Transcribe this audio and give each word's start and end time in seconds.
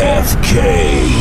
FK. 0.00 1.19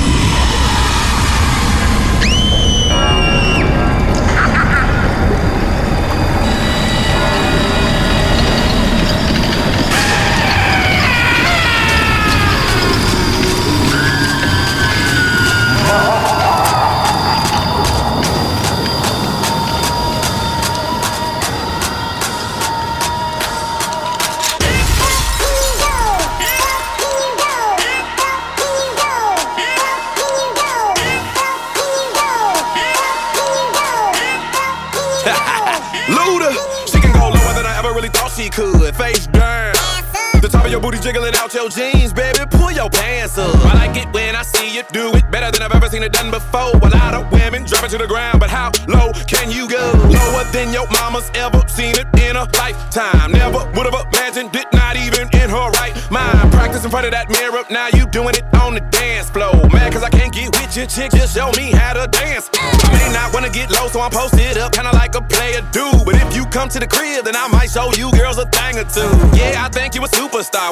I'm 64.02 64.12
posted 64.12 64.58
up, 64.58 64.72
kinda 64.72 64.92
like 64.94 65.16
a 65.16 65.22
player 65.22 65.62
dude. 65.72 66.06
But 66.06 66.16
if 66.16 66.36
you 66.36 66.46
come 66.46 66.70
to 66.70 66.80
the 66.80 66.88
crib, 66.88 67.26
then 67.26 67.36
I 67.36 67.48
might 67.48 67.70
show 67.70 67.92
you 67.94 68.12
girls 68.12 68.38
a 68.38 68.46
thing 68.46 68.78
or 68.80 68.86
two. 68.86 69.10
Yeah, 69.38 69.66
I 69.66 69.70
think 69.70 69.96
you 69.96 70.04
a 70.04 70.08
superstar. 70.08 70.72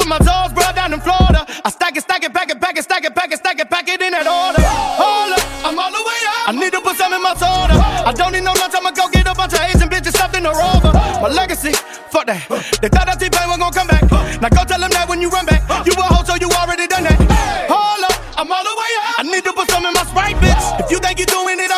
that. 4.23 4.65
Hold 5.01 5.33
up, 5.33 5.43
I'm 5.65 5.77
all 5.79 5.91
the 5.91 6.03
way 6.03 6.19
up. 6.29 6.49
I 6.49 6.51
need 6.53 6.71
to 6.73 6.81
put 6.81 6.97
some 6.97 7.13
in 7.13 7.21
my 7.21 7.33
soda. 7.33 7.77
I 7.79 8.11
don't 8.13 8.33
need 8.33 8.43
no 8.43 8.53
lunch, 8.53 8.73
I'ma 8.75 8.91
go 8.91 9.09
get 9.09 9.27
a 9.27 9.33
bunch 9.33 9.53
of 9.53 9.61
Asian 9.61 9.89
bitches 9.89 10.13
stuffed 10.13 10.35
in 10.37 10.45
a 10.45 10.51
rover. 10.51 10.93
My 10.93 11.29
legacy, 11.29 11.73
fuck 12.09 12.25
that. 12.27 12.45
They 12.81 12.89
thought 12.89 13.07
that 13.07 13.17
T-Pain 13.19 13.47
was 13.49 13.57
gonna 13.57 13.73
come 13.73 13.87
back. 13.87 14.03
Now 14.41 14.49
go 14.49 14.65
tell 14.65 14.81
them 14.81 14.91
that 14.91 15.07
when 15.07 15.21
you 15.21 15.29
run 15.29 15.45
back, 15.45 15.63
you 15.85 15.93
a 15.93 16.03
hoe, 16.03 16.25
so 16.25 16.35
you 16.35 16.49
already 16.51 16.87
done 16.87 17.03
that. 17.05 17.17
Hold 17.71 18.03
up, 18.05 18.15
I'm 18.37 18.51
all 18.51 18.65
the 18.65 18.75
way 18.75 18.91
up. 19.05 19.21
I 19.21 19.23
need 19.23 19.43
to 19.45 19.53
put 19.53 19.69
some 19.69 19.85
in 19.85 19.93
my 19.93 20.03
Sprite, 20.05 20.37
bitch. 20.37 20.65
If 20.81 20.91
you 20.91 20.99
think 20.99 21.17
you're 21.17 21.29
doing 21.29 21.57
it, 21.57 21.70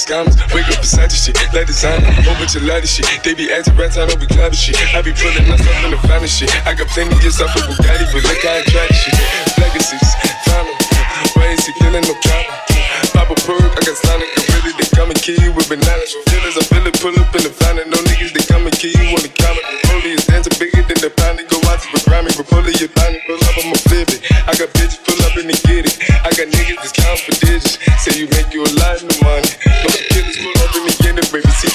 scammers. 0.00 0.36
Wake 0.54 0.68
up 0.72 0.80
beside 0.80 1.12
your 1.12 1.20
shit, 1.20 1.36
like 1.52 1.66
designer. 1.66 2.08
Whole 2.24 2.34
bunch 2.40 2.56
of 2.56 2.64
lot 2.64 2.80
of 2.80 2.88
shit. 2.88 3.04
They 3.22 3.34
be 3.34 3.52
acting 3.52 3.76
rats, 3.76 3.98
I 3.98 4.06
don't 4.06 4.20
be 4.20 4.26
clever 4.26 4.54
shit. 4.54 4.76
I 4.94 5.02
be 5.02 5.12
pulling 5.12 5.44
myself 5.44 5.84
in 5.84 5.90
the 5.92 6.00
finest 6.08 6.38
shit. 6.40 6.50
I 6.64 6.72
got 6.72 6.88
plenty 6.88 7.16
just 7.20 7.40
off 7.40 7.52
of 7.52 7.62
Bugatti, 7.68 8.08
but 8.12 8.24
look 8.24 8.40
how 8.40 8.56
I 8.56 8.62
try 8.64 8.86
this 8.88 8.96
shit. 8.96 9.14
Legacies, 9.60 10.08
final. 10.48 10.72
Why 11.36 11.52
is 11.52 11.66
he 11.66 11.72
killing 11.76 12.04
no 12.06 12.14
problem? 12.24 12.56
Pop 13.12 13.30
a 13.30 13.36
perk, 13.44 13.60
I 13.76 13.80
got 13.84 13.96
Sonic, 14.00 14.28
I 14.32 14.40
really 14.64 14.72
they 14.80 14.88
come 14.96 15.10
and 15.10 15.20
kill 15.20 15.38
you 15.44 15.52
with 15.52 15.68
bananas. 15.68 16.16
Feelings, 16.32 16.56
I 16.56 16.64
feel 16.66 16.86
it, 16.86 16.96
pull 17.00 17.14
up 17.14 17.34
in 17.36 17.42
the 17.44 17.52
finest. 17.52 17.88
No 17.92 17.98
niggas, 18.08 18.32
they 18.32 18.44
come 18.48 18.64
and 18.66 18.74
kill 18.74 18.90
you 18.96 19.12
on 19.12 19.22
the 19.22 19.27
to 22.48 22.62
the 22.62 22.88
Grammy, 22.94 23.20
but 23.26 23.38
pull 23.38 23.52
up 23.52 23.56
and 23.58 23.76
they 23.76 23.88
get 23.88 24.08
it, 24.08 24.22
you 24.22 24.48
find 24.48 24.64
it, 24.74 24.94
pull 25.04 25.20
up, 25.26 25.36
in 25.36 25.46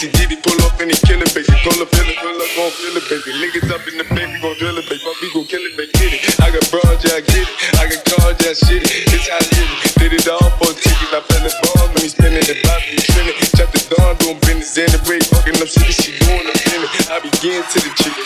the 0.01 0.17
giddy, 0.17 0.37
pull 0.41 0.59
up 0.65 0.81
in 0.81 0.89
the 0.89 0.97
killer 1.05 1.29
baby. 1.31 1.47
Pull 1.63 1.79
up 1.79 1.93
in 1.93 2.05
the 2.05 2.15
filler 2.17 2.33
baby. 2.33 2.51
Pull 2.55 2.67
up 2.67 2.77
in 2.83 2.93
the 2.93 3.01
filler 3.01 3.23
baby. 3.23 3.39
Niggas 3.39 3.69
up 3.71 3.87
in 3.87 3.97
the 3.97 4.05
baby, 4.15 4.39
go 4.41 4.53
drill 4.55 4.77
it 4.77 4.89
baby. 4.89 5.03
My 5.05 5.13
people 5.19 5.45
kill 5.45 5.63
it, 5.63 5.77
they 5.77 5.87
get 5.93 6.13
it. 6.13 6.33
I'ma 6.33 6.59
flip 7.19 7.23
it. 7.23 7.53
I 7.63 7.69
got 7.69 7.85
bitches, 7.93 7.99
pull 7.99 8.11
up 8.11 9.29
and 9.29 9.35
they 9.35 9.43
get 9.51 9.69
it. 9.69 9.81
I 9.99 10.15
got 10.15 10.31
niggas 10.33 12.21
that's 13.71 14.07
counting 14.07 14.29
for 14.29 14.41
digits. 14.49 15.49
Say 15.49 15.65
you 15.65 15.71
make 15.75 15.99
you 15.99 15.99
a 15.99 16.07
lot 16.13 16.47
of 16.47 17.33
money. 17.47 18.13
a 18.17 18.22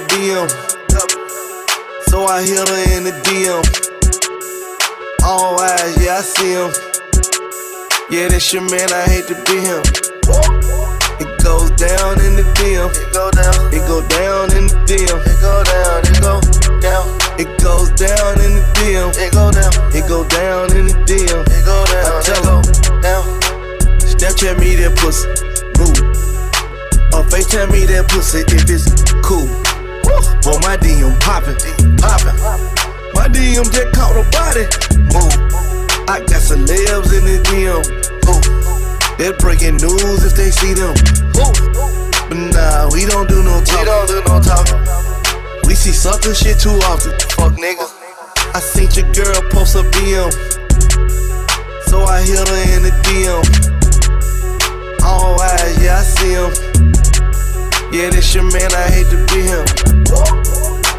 BM. 0.00 0.48
So 2.08 2.24
I 2.24 2.40
hit 2.42 2.68
her 2.68 2.96
in 2.96 3.04
the 3.04 3.12
DM. 3.28 3.60
All 5.24 5.60
eyes, 5.60 5.96
yeah, 6.00 6.16
I 6.16 6.22
see 6.22 6.52
him. 6.56 6.72
Yeah, 8.08 8.28
that's 8.28 8.52
your 8.52 8.62
man, 8.62 8.92
I 8.92 9.04
hate 9.04 9.26
to 9.28 9.36
be 9.44 9.60
him. 9.60 9.84
It 11.20 11.28
goes 11.44 11.70
down 11.76 12.20
in 12.24 12.36
the 12.36 12.44
DM. 12.56 12.88
It 12.88 13.12
go 13.12 13.30
down. 13.32 13.52
It 13.68 13.84
go 13.84 14.00
down 14.08 14.56
in 14.56 14.66
the 14.68 14.76
DM. 14.88 15.18
It 15.28 15.40
go 15.40 15.60
down. 15.64 16.00
It 16.08 16.20
go 16.24 16.40
down. 16.80 17.04
It 17.38 17.50
goes 17.60 17.90
down 17.92 18.40
in 18.40 18.56
the 18.56 18.64
DM. 18.80 19.12
It 19.20 19.32
go 19.32 19.50
down. 19.52 19.72
It 19.92 20.08
go 20.08 20.24
down 20.28 20.76
in 20.76 20.86
the 20.88 20.96
DM. 21.04 21.44
It 21.48 21.64
go 21.64 21.84
down. 21.92 22.08
I 22.08 22.22
tell 22.24 22.44
him 22.48 22.64
down. 23.00 23.24
Snapchat 24.00 24.58
me 24.58 24.74
that 24.76 24.96
pussy. 24.96 25.28
Move. 25.76 26.00
Or 27.12 27.24
FaceTime 27.28 27.70
me 27.70 27.84
that 27.86 28.08
pussy 28.08 28.40
if 28.48 28.68
it's 28.68 28.88
cool. 29.20 29.48
Boy, 30.42 30.58
my 30.58 30.76
DM 30.76 31.14
poppin', 31.20 31.54
poppin'. 32.02 32.34
My 33.14 33.28
DM 33.30 33.62
just 33.70 33.94
caught 33.94 34.18
a 34.18 34.26
body. 34.34 34.66
Move. 35.14 35.30
I 36.10 36.18
got 36.18 36.42
celebs 36.42 37.14
in 37.14 37.22
the 37.22 37.38
DM. 37.46 37.78
Ooh. 38.26 39.16
They're 39.18 39.38
breaking 39.38 39.76
news 39.76 40.24
if 40.24 40.34
they 40.34 40.50
see 40.50 40.74
them. 40.74 40.98
Ooh. 41.38 41.54
But 42.26 42.38
nah, 42.50 42.90
we 42.90 43.06
don't 43.06 43.28
do 43.28 43.44
no 43.44 43.62
talking. 43.62 43.78
We 43.78 43.84
don't 43.86 44.08
do 44.08 44.18
no 44.26 44.40
talking. 44.42 44.82
We 45.68 45.76
see 45.76 45.92
sucker 45.92 46.34
shit 46.34 46.58
too 46.58 46.74
often. 46.90 47.12
Fuck 47.38 47.54
nigga. 47.54 47.86
I 48.52 48.58
seen 48.58 48.90
your 48.98 49.06
girl 49.14 49.48
post 49.50 49.76
a 49.76 49.86
BM. 49.94 50.32
So 51.86 52.02
I 52.02 52.20
hit 52.22 52.48
her 52.48 52.74
in 52.74 52.82
the 52.82 52.90
DM. 53.06 53.61
Yeah, 57.92 58.08
this 58.08 58.34
your 58.34 58.44
man, 58.48 58.72
I 58.72 58.88
hate 58.88 59.04
to 59.12 59.20
be 59.28 59.44
him. 59.44 59.68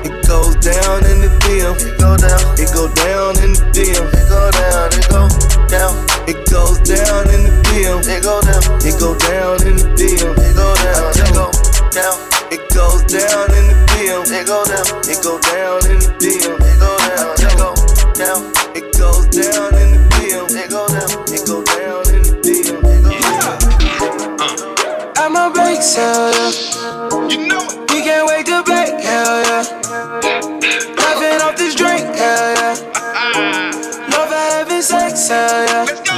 It 0.06 0.14
goes 0.30 0.54
down 0.62 1.02
in 1.10 1.26
the 1.26 1.32
DM. 1.42 1.74
It 1.82 1.98
go 1.98 2.14
down. 2.14 2.38
It 2.54 2.70
go 2.70 2.86
down 2.86 3.34
in 3.42 3.58
the 3.58 3.66
DM. 3.74 4.14
It 4.14 4.30
go 4.30 4.54
down. 4.54 4.94
It 4.94 5.10
go 5.10 5.26
down. 5.74 5.98
It 6.30 6.38
goes 6.54 6.78
down 6.86 7.34
in 7.34 7.50
the 7.50 7.54
DM. 7.66 7.98
It 8.06 8.22
go 8.22 8.38
down. 8.46 8.62
It 8.86 8.94
go 9.02 9.18
down 9.26 9.66
in 9.66 9.82
the 9.82 9.90
DM. 9.98 10.38
It 10.38 10.54
go 10.54 10.70
down. 10.86 11.18
It 11.18 11.34
go 11.34 11.50
down. 11.98 12.14
It 12.54 12.62
goes 12.70 13.02
down 13.10 13.50
in 13.58 13.74
the 13.74 13.78
DM. 13.90 14.30
It 14.30 14.46
go 14.46 14.62
down. 14.62 14.86
It 15.10 15.18
go 15.26 15.42
down 15.50 15.82
in 15.90 15.98
the 15.98 16.14
DM. 16.22 16.62
It 16.62 16.78
go 16.78 16.94
down. 17.10 17.34
It 17.42 17.58
go 17.58 17.74
down. 18.14 18.54
It 18.78 18.86
goes 18.94 19.26
down 19.34 19.74
in 19.82 19.98
the 19.98 20.02
DM. 20.14 20.46
It 20.46 20.70
go 20.70 20.86
down. 20.94 21.10
It 21.26 21.42
go 21.42 21.66
down 21.66 22.06
in 22.14 22.22
the 22.22 22.38
DM. 22.38 22.86
It 22.86 23.02
go 23.02 23.18
down. 23.18 23.34
I'm 25.18 25.34
a 25.36 25.50
big 25.50 25.82
seller. 25.82 26.83
You 27.34 27.48
know 27.48 27.66
it. 27.66 27.92
We 27.92 28.02
can't 28.04 28.28
wait 28.28 28.46
to 28.46 28.62
bake, 28.62 29.02
hell 29.02 29.42
yeah. 29.42 29.64
Laughing 30.98 31.42
off 31.42 31.56
this 31.58 31.74
drink, 31.74 32.06
hell 32.16 32.54
yeah. 32.54 32.76
Love 34.14 34.30
having 34.30 34.84
sex, 34.84 35.30
hell 35.30 35.66
yeah. 35.66 36.13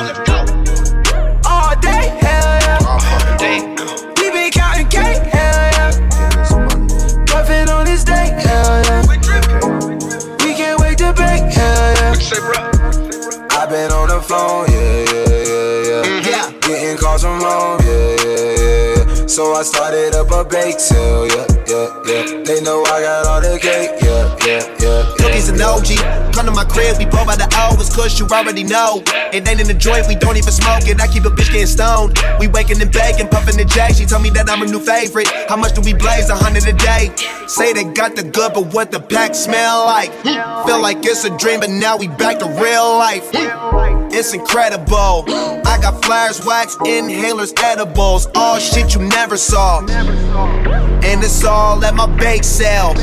So 19.28 19.54
I 19.54 19.64
started 19.64 20.14
up 20.16 20.32
a 20.32 20.44
bake 20.48 20.80
sale, 20.80 21.28
yeah, 21.28 21.46
yeah, 21.68 21.88
yeah. 22.06 22.44
They 22.44 22.62
know 22.62 22.84
I 22.84 23.02
got 23.02 23.26
all 23.26 23.42
the 23.42 23.60
cake, 23.60 23.92
yeah, 24.02 24.36
yeah, 24.46 24.64
yeah. 24.80 25.05
Cookies 25.46 25.50
and 25.50 25.62
OG. 25.62 26.34
Come 26.34 26.46
to 26.46 26.52
my 26.52 26.66
crib, 26.66 26.98
we 26.98 27.06
blow 27.06 27.26
by 27.26 27.36
the 27.36 27.48
it's 27.80 27.96
cause 27.96 28.20
you 28.20 28.28
already 28.28 28.64
know. 28.64 29.02
It 29.32 29.48
ain't 29.48 29.62
in 29.62 29.68
the 29.68 29.74
joint, 29.74 30.08
we 30.08 30.16
don't 30.16 30.38
even 30.38 30.52
smoke 30.52 30.88
it. 30.88 31.00
I 31.00 31.08
keep 31.08 31.26
a 31.26 31.30
bitch 31.30 31.52
getting 31.52 31.68
stoned. 31.68 32.20
We 32.40 32.48
waking 32.48 32.82
and 32.82 32.92
baking, 32.92 33.28
puffing 33.30 33.58
the 33.58 33.66
J. 33.66 33.94
She 33.94 34.06
told 34.06 34.24
me 34.24 34.30
that 34.32 34.50
I'm 34.50 34.62
a 34.62 34.66
new 34.66 34.80
favorite. 34.80 35.28
How 35.48 35.56
much 35.56 35.74
do 35.74 35.82
we 35.82 35.94
blaze? 35.94 36.30
A 36.30 36.36
hundred 36.36 36.68
a 36.68 36.74
day. 36.74 37.12
Say 37.48 37.74
they 37.74 37.84
got 37.84 38.16
the 38.16 38.24
good, 38.24 38.54
but 38.54 38.74
what 38.74 38.92
the 38.92 39.00
pack 39.00 39.36
smell 39.36 39.86
like? 39.86 40.12
Hmm, 40.24 40.68
feel 40.68 40.82
like 40.82 41.06
it's 41.06 41.24
a 41.26 41.36
dream, 41.38 41.60
but 41.60 41.70
now 41.70 41.98
we 41.98 42.08
back 42.08 42.40
to 42.40 42.46
real 42.46 42.98
life. 42.98 43.30
Hmm, 43.34 44.10
it's 44.12 44.34
incredible. 44.34 45.26
I 45.66 45.78
got 45.82 46.04
flyers, 46.04 46.44
wax, 46.46 46.76
inhalers, 46.78 47.54
edibles, 47.62 48.28
all 48.36 48.60
shit 48.60 48.94
you 48.96 49.02
never 49.02 49.38
saw. 49.38 49.82
And 51.06 51.24
it's 51.24 51.44
all 51.44 51.86
at 51.86 51.94
my 51.94 52.08
bake 52.18 52.44
sale. 52.44 52.94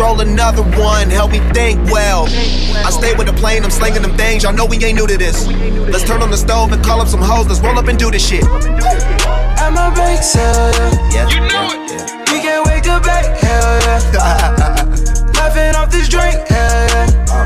Roll 0.00 0.20
another 0.20 0.62
one, 0.80 1.10
help 1.10 1.30
me 1.30 1.40
think 1.52 1.78
well. 1.90 2.24
I 2.24 2.90
stay 2.90 3.14
with 3.14 3.26
the 3.26 3.34
plane, 3.34 3.62
I'm 3.64 3.70
slinging 3.70 4.00
them 4.00 4.16
things. 4.16 4.44
Y'all 4.44 4.54
know 4.54 4.64
we 4.64 4.82
ain't 4.82 4.96
new 4.96 5.06
to 5.06 5.18
this. 5.18 5.46
Let's 5.46 6.04
turn 6.04 6.22
on 6.22 6.30
the 6.30 6.38
stove 6.38 6.72
and 6.72 6.82
call 6.82 7.00
up 7.00 7.08
some 7.08 7.20
hoes. 7.20 7.46
Let's 7.46 7.60
roll 7.60 7.78
up 7.78 7.86
and 7.86 7.98
do 7.98 8.10
this 8.10 8.26
shit. 8.26 8.44
At 8.44 9.70
my 9.70 9.90
bake 9.94 10.22
sale, 10.22 10.72
yeah. 11.12 11.28
You 11.28 11.40
know 11.40 11.68
it. 11.74 11.90
Yeah. 11.90 12.32
We 12.32 12.40
can't 12.40 12.66
wait 12.66 12.84
to 12.84 12.98
bake, 13.00 13.36
hell 13.42 13.80
yeah. 13.82 15.32
Laughing 15.34 15.76
off 15.76 15.90
this 15.90 16.08
drink, 16.08 16.36
hell 16.48 16.88
yeah. 16.88 17.26
Oh, 17.30 17.44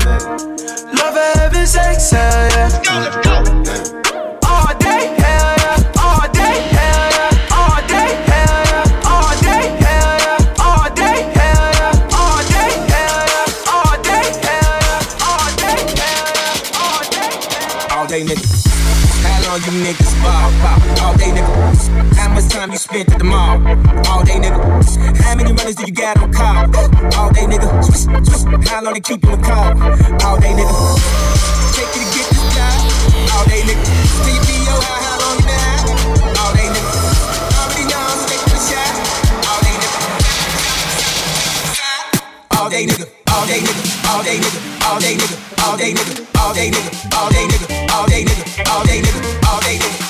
Love 0.95 1.17
having 1.35 1.67
sex, 1.67 2.11
hell 2.11 2.49
yeah. 2.51 2.69
Let's 2.69 2.79
go, 2.87 2.95
let's 3.01 3.91
go. 3.91 4.39
All 4.47 4.79
day, 4.79 5.17
day, 18.13 18.25
nigga. 18.25 18.45
How 19.25 19.41
long 19.49 19.61
you 19.65 19.73
niggas 19.81 20.13
ball 20.21 20.53
pop? 20.61 20.83
All 21.01 21.17
day, 21.17 21.33
nigga. 21.33 21.49
How 22.15 22.29
much 22.29 22.47
time 22.49 22.71
you 22.71 22.77
spent 22.77 23.11
at 23.11 23.19
the 23.19 23.25
mall? 23.25 23.57
All 24.11 24.23
day, 24.23 24.37
nigga. 24.37 24.61
How 25.25 25.35
many 25.35 25.53
runners 25.53 25.77
do 25.77 25.87
you 25.87 25.93
got 25.93 26.21
on 26.21 26.31
call? 26.31 26.69
All 27.17 27.33
day, 27.33 27.47
nigga. 27.49 28.69
How 28.69 28.83
long 28.83 28.93
they 28.93 29.01
keep 29.01 29.25
you 29.25 29.33
in 29.33 29.43
call? 29.43 29.65
All 30.29 30.37
day, 30.39 30.53
nigga. 30.53 30.77
Take 31.73 31.89
you 31.97 32.05
to 32.05 32.09
get 32.13 32.29
this 32.29 32.45
job. 32.53 32.77
All 33.33 33.45
day, 33.49 33.63
nigga. 33.65 33.81
Till 33.81 34.35
you 34.37 34.43
be 34.45 34.61
your 34.61 34.77
high, 34.77 35.01
how 35.09 35.17
long 35.23 35.37
you 35.41 35.49
been 35.49 35.57
high? 35.65 36.37
All 36.45 36.53
day, 36.53 36.69
nigga. 36.69 36.93
How 37.57 37.65
many 37.73 37.89
young 37.89 38.21
take 38.29 38.45
the 38.45 38.59
shot? 38.61 38.93
All 39.49 39.61
day, 39.65 39.77
nigga. 39.81 40.01
All 42.61 42.69
day, 42.69 42.85
nigga. 42.85 43.22
All 43.33 43.47
day, 43.47 43.61
nigga. 43.61 43.85
All 44.13 44.23
day, 44.23 44.39
nigga. 44.39 44.87
All 44.87 45.01
day, 45.01 45.17
nigga. 45.17 45.65
All 45.65 45.77
day, 45.77 45.93
nigga. 45.95 46.27
All 46.41 46.53
day, 46.55 46.71
nigga. 46.71 47.17
All 47.17 47.31
day, 47.31 47.47
nigga. 47.49 47.93
All 47.95 48.07
day, 48.07 48.25
nigga. 48.25 48.71
All 48.71 48.85
day, 48.85 49.01
nigga. 49.01 49.49
All 49.49 49.61
day, 49.61 49.79
nigga. 49.79 50.02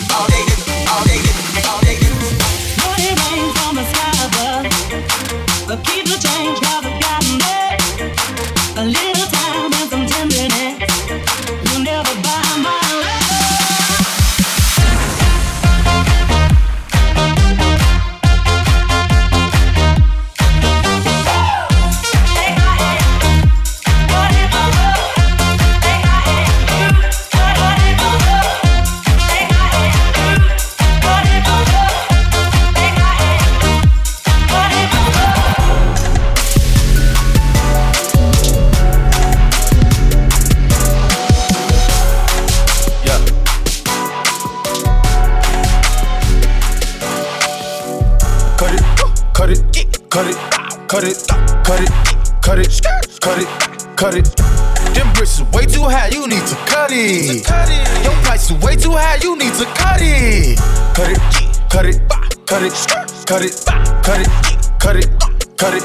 Cut 63.32 63.40
it, 63.40 63.64
cut 64.04 64.20
it, 64.20 64.28
cut 64.76 64.96
it, 64.96 65.08
cut 65.56 65.72
it, 65.72 65.84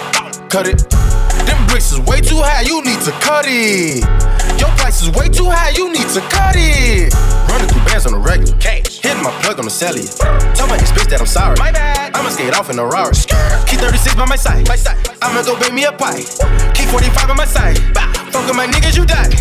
cut 0.51 0.67
it. 0.67 0.83
Them 1.47 1.55
bricks 1.67 1.93
is 1.93 1.99
way 2.03 2.19
too 2.19 2.43
high, 2.43 2.67
you 2.67 2.83
need 2.83 2.99
to 3.07 3.11
cut 3.23 3.45
it. 3.47 4.03
Your 4.59 4.67
price 4.75 5.01
is 5.01 5.07
way 5.15 5.29
too 5.29 5.47
high, 5.47 5.71
you 5.71 5.87
need 5.87 6.11
to 6.11 6.19
cut 6.27 6.59
it. 6.59 7.15
Running 7.47 7.69
through 7.71 7.85
bands 7.87 8.05
on 8.05 8.11
the 8.11 8.19
regular. 8.19 8.51
Cash. 8.59 8.99
Hitting 8.99 9.23
my 9.23 9.31
plug 9.39 9.59
on 9.59 9.63
the 9.63 9.71
cellular. 9.71 10.11
Tell 10.59 10.67
my 10.67 10.75
ex 10.75 10.91
bitch 10.91 11.07
that 11.07 11.23
I'm 11.23 11.25
sorry. 11.25 11.55
My 11.55 11.71
bad. 11.71 12.11
I'ma 12.17 12.27
skate 12.35 12.51
off 12.51 12.69
in 12.69 12.79
a 12.79 12.85
Rari. 12.85 13.15
Keep 13.63 13.79
36 13.79 14.15
by 14.19 14.25
my 14.27 14.35
side. 14.35 14.67
My 14.67 14.75
side. 14.75 14.99
I'ma 15.23 15.39
go 15.47 15.55
bake 15.55 15.71
me 15.71 15.85
a 15.85 15.93
pie. 15.95 16.27
Keep 16.75 16.91
45 16.91 17.31
on 17.31 17.37
my 17.37 17.47
side. 17.47 17.79
Fuck 18.27 18.43
with 18.43 18.59
my 18.59 18.67
niggas, 18.67 18.99
you 18.99 19.07
die. 19.07 19.31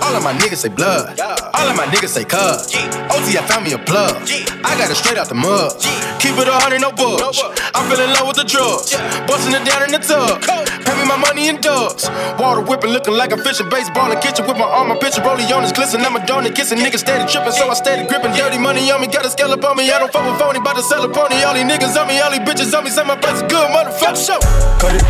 All 0.00 0.16
of 0.16 0.24
my 0.24 0.32
niggas 0.32 0.64
say 0.64 0.72
blood. 0.72 1.20
All 1.20 1.68
of 1.68 1.76
my 1.76 1.84
niggas 1.92 2.08
say 2.08 2.24
cuz. 2.24 2.72
OT, 3.12 3.36
I 3.36 3.44
found 3.44 3.68
me 3.68 3.76
a 3.76 3.78
plug. 3.84 4.16
I 4.64 4.80
got 4.80 4.88
it 4.88 4.96
straight 4.96 5.18
out 5.18 5.28
the 5.28 5.36
mud. 5.36 5.76
Keep 6.20 6.36
it 6.36 6.48
a 6.48 6.52
hundred, 6.52 6.84
no 6.84 6.92
budge. 6.92 7.40
I'm 7.72 7.88
feeling 7.88 8.12
low 8.20 8.28
with 8.28 8.36
the 8.36 8.44
drugs. 8.44 8.92
Busting 9.24 9.56
it 9.56 9.64
down 9.64 9.88
in 9.88 9.90
the 9.96 10.00
tub. 10.04 10.44
Pay 10.84 10.94
me 11.00 11.08
my 11.08 11.16
money 11.16 11.48
in 11.48 11.56
dubs. 11.64 12.12
Water 12.36 12.60
whipping, 12.60 12.92
looking 12.92 13.16
like 13.16 13.32
I'm 13.32 13.40
fishing. 13.40 13.72
Baseball 13.72 14.12
in 14.12 14.16
the 14.16 14.20
kitchen 14.20 14.44
with 14.44 14.60
my 14.60 14.68
arm. 14.68 14.92
My 14.92 15.00
picture 15.00 15.24
rolling 15.24 15.48
on 15.48 15.64
his 15.64 15.72
glisten. 15.72 16.04
I'm 16.04 16.16
a 16.16 16.20
donut 16.20 16.54
kissing. 16.54 16.76
Niggas 16.76 17.00
steady 17.00 17.24
tripping, 17.24 17.56
so 17.56 17.72
I 17.72 17.74
steady 17.74 18.06
gripping. 18.06 18.36
Dirty 18.36 18.58
money 18.60 18.84
on 18.92 19.00
me, 19.00 19.08
got 19.08 19.24
a 19.24 19.30
scale 19.30 19.48
up 19.48 19.64
on 19.64 19.80
me. 19.80 19.88
I 19.90 19.98
don't 19.98 20.12
fuck 20.12 20.28
with 20.28 20.38
phony, 20.38 20.60
bout 20.60 20.76
to 20.76 20.82
sell 20.82 21.02
a 21.02 21.08
pony. 21.08 21.40
All 21.40 21.54
these 21.56 21.64
niggas 21.64 21.96
on 21.96 22.04
me, 22.06 22.20
all 22.20 22.30
these 22.30 22.44
bitches 22.44 22.76
on 22.76 22.84
me. 22.84 22.90
Say 22.90 23.04
my 23.04 23.16
price 23.16 23.40
is 23.40 23.48
good, 23.48 23.64
motherfucker. 23.72 24.20
Show. 24.20 24.40
Cut 24.76 24.92
it, 24.92 25.04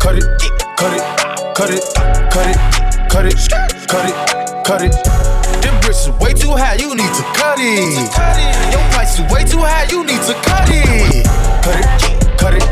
cut 0.00 0.16
it, 0.16 0.24
cut 0.80 0.96
it, 0.96 1.04
cut 1.52 1.70
it, 1.76 1.84
cut 2.32 2.48
it, 2.48 2.56
cut 3.12 3.26
it, 3.28 3.36
cut 3.84 4.08
it, 4.08 4.64
cut 4.64 4.80
it. 4.80 4.94
Them 4.96 5.33
bricks 5.84 6.06
is 6.08 6.14
way 6.16 6.32
too 6.32 6.50
high, 6.50 6.74
you 6.74 6.88
need 6.96 7.12
to 7.12 7.24
cut 7.36 7.58
it. 7.60 8.08
Your 8.72 8.80
price 8.90 9.20
is 9.20 9.26
way 9.30 9.44
too 9.44 9.60
high, 9.60 9.84
you 9.92 10.04
need 10.04 10.20
to 10.24 10.34
cut 10.40 10.68
it. 10.72 11.26
Cut 11.60 11.76
it, 11.76 11.84
cut 12.40 12.54
it, 12.56 12.64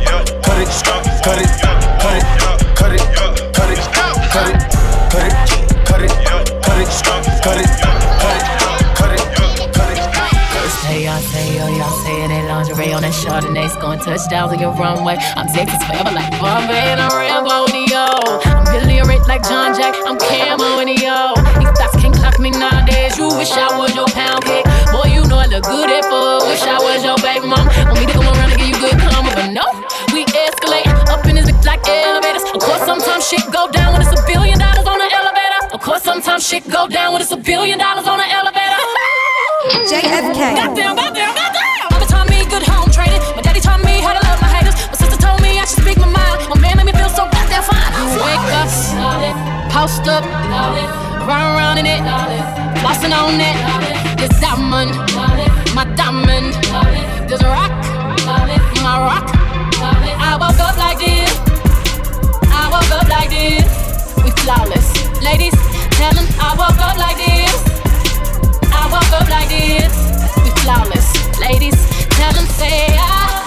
cut 0.43 0.59
it, 0.59 0.69
cut 0.83 0.97
it, 0.97 1.13
cut 1.21 1.39
it, 1.39 1.53
cut 2.01 2.17
it, 2.17 2.25
cut 2.75 2.93
it, 2.93 3.05
cut 3.13 3.69
it, 3.69 3.81
cut 4.33 4.49
it, 4.49 4.61
cut 5.13 5.21
it, 5.21 5.33
cut 5.93 6.01
it, 6.01 6.13
cut 6.65 6.81
it, 6.81 6.89
cut 7.43 7.59
it, 7.61 7.69
cut 7.77 8.33
it, 8.33 8.81
cut 8.97 9.13
it, 9.13 9.29
cut 9.33 9.85
it. 9.85 10.73
Hey, 10.89 11.05
y'all 11.05 11.21
say, 11.21 11.57
yo, 11.57 11.69
y'all 11.69 11.93
say 12.05 12.27
that 12.29 12.45
lingerie 12.49 12.93
on 12.93 13.03
that 13.03 13.13
Chardonnay, 13.13 13.69
scoring 13.71 14.01
touchdowns 14.01 14.53
on 14.53 14.59
your 14.59 14.73
runway. 14.73 15.17
I'm 15.37 15.47
Texas 15.49 15.85
forever 15.85 16.13
like 16.13 16.33
Bombay 16.41 16.97
and 16.97 17.01
I'm 17.01 17.13
Rambo 17.13 17.69
and 17.73 17.89
yo. 17.89 18.09
I'm 18.49 18.65
delirious 18.65 19.27
like 19.29 19.43
John 19.45 19.77
Jack, 19.77 19.95
I'm 20.05 20.19
Camo 20.19 20.81
and 20.81 20.91
yo. 20.91 21.35
These 21.61 21.73
thoughts 21.77 21.97
can't 22.01 22.15
clock 22.15 22.39
me 22.41 22.51
nowadays. 23.13 23.33
You 23.33 23.39
wish 23.39 23.53
I 23.53 23.79
was 23.79 23.95
your 23.95 24.07
pound 24.09 24.45
cake. 24.45 24.65
Boy, 24.93 25.13
you 25.13 25.25
know 25.29 25.39
I 25.39 25.47
look 25.47 25.65
good 25.65 25.91
at 25.91 26.05
four. 26.05 26.47
Wish 26.49 26.63
I 26.63 26.79
was 26.81 27.05
your 27.05 27.17
baby 27.19 27.47
mom. 27.47 27.67
Want 27.67 28.01
me 28.01 28.07
to 28.07 28.13
come 28.13 28.27
around 28.27 28.51
and 28.53 28.59
give 28.59 28.69
you 28.69 28.79
good 28.81 28.99
karma, 29.01 29.31
but 29.35 29.51
no, 29.53 29.65
we 30.13 30.25
escalate 30.25 30.89
up 31.09 31.25
in 31.27 31.37
this 31.37 31.51
bitch 31.51 31.65
like 31.67 31.87
elevators. 31.89 32.45
Of 32.55 32.61
course, 32.61 32.83
sometimes 32.85 33.29
shit 33.29 33.45
go 33.53 33.69
down 33.71 33.93
when 33.93 34.03
it's 34.03 34.13
a 34.13 34.23
billion 34.27 34.59
dollars 34.59 34.87
on 34.87 34.99
the 34.99 35.09
elevator. 35.09 35.61
Of 35.75 35.81
course, 35.81 36.03
sometimes 36.03 36.47
shit 36.47 36.65
go 36.69 36.89
down 36.89 37.13
when 37.13 37.23
it's 37.23 37.33
a 37.33 37.37
billion 37.37 37.79
dollars 37.79 38.07
on 38.07 38.21
an 38.21 38.31
elevator. 38.31 38.81
JFK. 39.89 40.57
Goddamn, 40.57 40.97
goddamn, 40.97 41.35
goddamn. 41.35 41.89
Mama 41.91 42.07
taught 42.07 42.29
me 42.29 42.45
good 42.47 42.65
home 42.67 42.91
training. 42.91 43.21
My 43.37 43.43
daddy 43.43 43.61
taught 43.61 43.83
me 43.85 44.01
how 44.01 44.13
to 44.13 44.23
love 44.27 44.41
my 44.43 44.49
haters. 44.49 44.75
My 44.91 44.97
sister 44.99 45.19
told 45.21 45.41
me 45.41 45.59
I 45.59 45.65
should 45.65 45.83
speak 45.85 45.99
my 45.99 46.11
mind. 46.11 46.49
My 46.51 46.59
man 46.59 46.77
made 46.79 46.87
me 46.91 46.93
feel 46.93 47.09
so 47.09 47.25
goddamn 47.31 47.63
fine. 47.63 47.93
Wake 48.19 48.51
up, 48.59 48.69
post 49.71 50.07
up, 50.09 50.25
run 51.27 51.41
around 51.55 51.79
in 51.79 51.87
it, 51.87 52.03
flossing 53.03 53.17
on 53.17 53.41
it. 53.41 53.57
This 54.19 54.41
diamond, 54.41 54.91
my 55.75 55.85
diamond. 55.97 56.55
This 57.29 57.43
rock, 57.43 57.73
my 58.83 58.99
rock. 58.99 59.29
I 59.75 60.37
woke 60.39 60.61
up 60.61 60.77
like 60.77 60.99
this. 60.99 61.31
I 62.51 62.69
woke 62.71 62.93
up 62.93 63.09
like 63.09 63.31
this. 63.31 63.67
We 64.23 64.31
flawless, 64.43 65.23
ladies. 65.23 65.55
Tell 65.99 66.13
them 66.13 66.27
I 66.39 66.55
woke 66.59 66.81
up 66.81 66.97
like 66.99 67.17
this. 67.17 67.55
I 68.73 68.87
woke 68.91 69.13
up 69.21 69.29
like 69.29 69.49
this. 69.49 69.95
We 70.45 70.51
flawless, 70.63 71.39
ladies. 71.41 71.79
Tell 72.11 72.33
them 72.33 72.47
say 72.47 72.87
I 72.99 73.42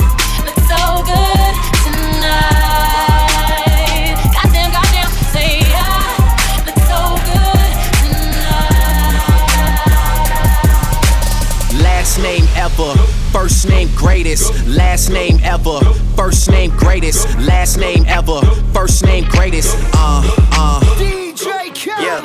first 13.46 13.70
name 13.70 13.88
greatest. 13.96 14.66
Last 14.66 15.10
name 15.10 15.38
ever, 15.44 15.80
first 16.18 16.50
name 16.50 16.72
greatest. 16.72 17.28
Last 17.38 17.78
name 17.78 18.04
ever, 18.08 18.42
first 18.74 19.06
name 19.06 19.24
greatest. 19.25 19.78
Uh, 19.94 20.24
uh. 20.52 20.80
DJ. 20.98 21.96
Yeah, 22.02 22.24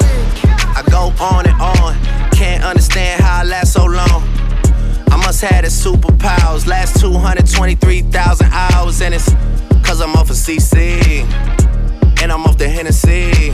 I 0.75 0.83
go 0.91 1.12
on 1.23 1.45
and 1.45 1.61
on. 1.61 2.31
Can't 2.33 2.65
understand 2.65 3.21
how 3.21 3.43
I 3.43 3.45
last 3.45 3.75
so 3.75 3.85
long. 3.85 4.23
I 5.12 5.17
must 5.23 5.43
have 5.43 5.62
the 5.62 5.69
superpowers. 5.69 6.67
Last 6.67 6.99
223,000 7.00 8.47
hours, 8.50 9.03
and 9.03 9.12
it's 9.12 9.29
cause 9.85 10.00
I'm 10.00 10.17
off 10.17 10.31
of 10.31 10.37
CC. 10.37 11.03
And 12.23 12.33
I'm 12.33 12.47
off 12.47 12.57
the 12.57 12.67
Hennessy. 12.67 13.50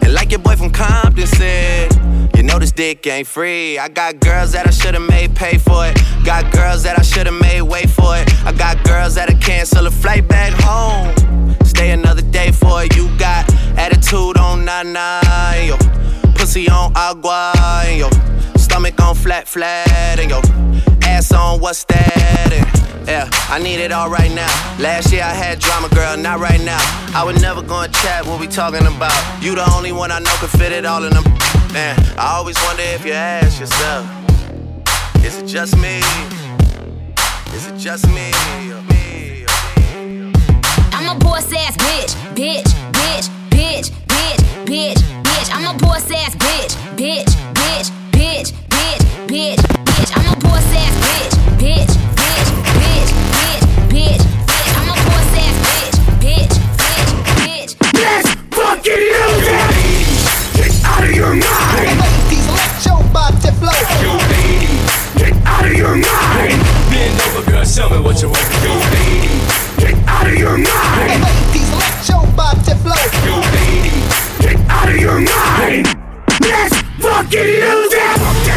And 0.00 0.14
like 0.14 0.30
your 0.30 0.40
boy 0.40 0.56
from 0.56 0.70
Compton 0.70 1.26
said, 1.26 1.92
you 2.38 2.44
know 2.44 2.56
this 2.60 2.70
dick 2.70 3.04
ain't 3.08 3.26
free. 3.26 3.80
I 3.80 3.88
got 3.88 4.20
girls 4.20 4.52
that 4.52 4.64
I 4.64 4.70
should've 4.70 5.02
made 5.02 5.34
pay 5.34 5.58
for 5.58 5.86
it. 5.86 5.98
Got 6.24 6.52
girls 6.52 6.84
that 6.84 6.96
I 6.96 7.02
should've 7.02 7.34
made 7.34 7.62
wait 7.62 7.90
for 7.90 8.16
it. 8.16 8.32
I 8.46 8.52
got 8.52 8.82
girls 8.84 9.16
that'll 9.16 9.36
cancel 9.40 9.88
a 9.88 9.90
flight 9.90 10.28
back 10.28 10.52
home. 10.62 11.56
Stay 11.64 11.90
another 11.90 12.22
day 12.22 12.52
for 12.52 12.84
it. 12.84 12.94
You 12.94 13.08
got 13.18 13.52
attitude 13.76 14.38
on 14.38 14.64
nine 14.64 14.94
yo. 15.66 15.76
Pussy 16.36 16.68
on 16.70 16.92
agua, 16.94 17.52
yo. 17.90 18.08
Stomach 18.56 19.00
on 19.00 19.16
flat, 19.16 19.48
flat, 19.48 20.20
and 20.20 20.30
yo. 20.30 20.40
Ass 21.02 21.32
on 21.32 21.60
what's 21.60 21.82
that? 21.86 22.52
And, 22.52 22.97
yeah, 23.08 23.28
I 23.48 23.58
need 23.58 23.80
it 23.80 23.90
all 23.90 24.10
right 24.10 24.30
now. 24.30 24.52
Last 24.78 25.10
year 25.12 25.22
I 25.22 25.32
had 25.32 25.58
drama, 25.58 25.88
girl, 25.88 26.16
not 26.18 26.40
right 26.40 26.60
now. 26.60 26.78
I 27.16 27.24
would 27.24 27.40
never 27.40 27.62
go 27.62 27.80
and 27.80 27.92
chat 27.94 28.26
what 28.26 28.38
we 28.38 28.46
talking 28.46 28.86
about. 28.86 29.16
You 29.42 29.54
the 29.54 29.64
only 29.74 29.92
one 29.92 30.12
I 30.12 30.18
know 30.18 30.34
can 30.38 30.48
fit 30.48 30.72
it 30.72 30.84
all 30.84 31.02
in 31.04 31.14
them. 31.14 31.24
Man, 31.72 31.96
I 32.18 32.36
always 32.36 32.56
wonder 32.64 32.82
if 32.84 33.06
you 33.06 33.12
ask 33.12 33.58
yourself, 33.58 34.04
is 35.24 35.38
it 35.38 35.46
just 35.46 35.76
me? 35.78 36.00
Is 37.56 37.66
it 37.66 37.78
just 37.78 38.06
me? 38.08 38.30
Me? 38.88 39.46
I'm 40.92 41.16
a 41.16 41.18
boss 41.18 41.50
ass 41.52 41.76
bitch, 41.78 42.12
bitch, 42.36 42.68
bitch, 42.92 43.28
bitch, 43.48 43.90
bitch, 44.08 44.40
bitch, 44.66 45.00
bitch. 45.24 45.50
I'm 45.54 45.74
a 45.74 45.78
boss 45.78 46.10
ass 46.10 46.36
bitch, 46.36 46.76
bitch, 46.96 47.32
bitch, 47.54 47.90
bitch, 48.12 48.52
bitch, 48.68 49.00
bitch, 49.26 49.56
bitch. 49.56 50.12
I'm 50.14 50.36
a 50.36 50.40
boss 50.40 50.72
ass 50.76 50.94
bitch, 51.06 51.32
bitch, 51.58 51.88
bitch, 51.88 51.96
bitch, 51.96 52.17
fucking 58.78 58.94
it! 58.96 60.38
Get 60.54 60.84
out 60.84 61.04
of 61.04 61.10
your 61.14 61.34
mind! 61.34 61.98
Ladies, 61.98 62.48
let 62.48 62.86
your 62.86 63.02
body 63.12 63.50
flow. 63.58 63.74
Yo, 64.02 64.12
ladies, 64.30 65.14
get 65.16 65.34
out 65.46 65.66
of 65.66 65.72
your 65.72 65.96
mind! 65.96 66.58
Bend 66.90 67.20
over, 67.20 67.50
girl, 67.50 67.64
show 67.64 67.88
me 67.90 68.00
what 68.00 68.20
you 68.22 68.28
want 68.28 68.46
do. 68.62 68.72
Ladies, 68.94 69.76
get 69.78 69.96
out 70.06 70.26
of 70.26 70.34
your 70.34 70.58
mind! 70.58 71.22
Ladies, 71.22 71.70
let 71.74 72.08
your 72.08 72.26
body 72.36 72.74
flow. 72.82 73.04
Yo, 73.26 73.40
ladies, 73.54 74.38
get 74.40 74.58
out 74.70 74.88
of 74.88 74.96
your 74.96 75.20
mind! 75.20 75.86
Let's 76.40 76.76
fucking 77.00 77.48
use 77.48 77.92
it! 77.92 78.47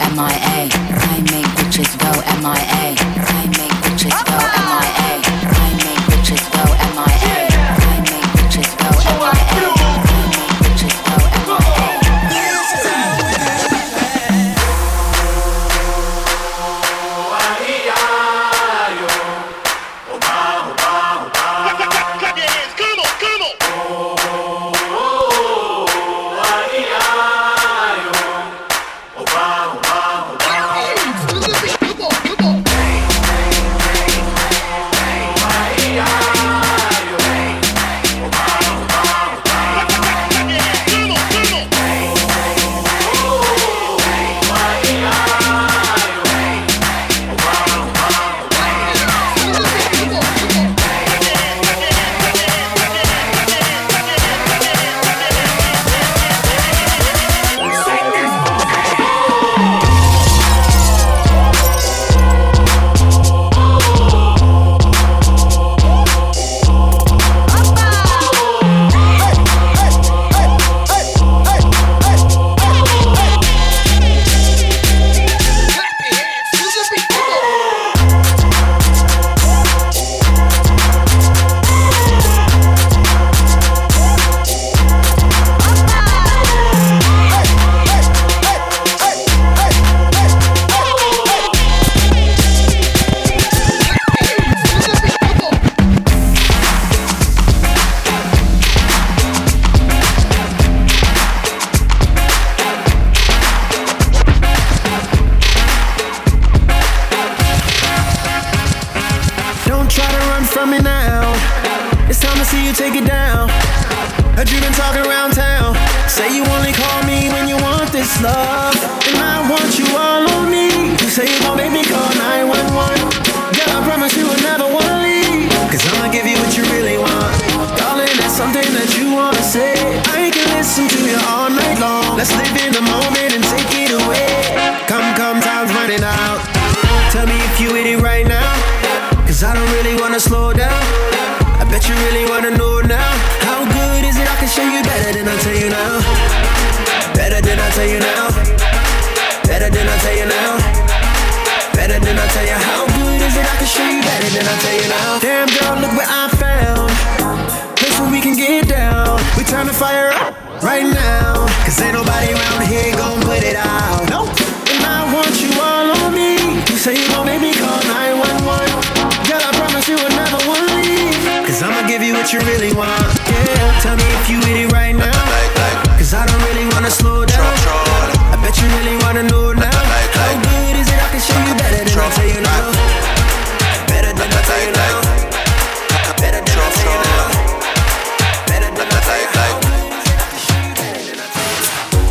MIA. 0.00 0.68
I 1.10 1.20
make 1.30 1.46
bitches 1.58 1.98
go 1.98 2.12
MIA. 2.42 2.77